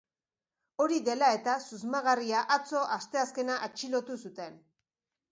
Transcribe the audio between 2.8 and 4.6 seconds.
asteazkena, atxilotu zuten.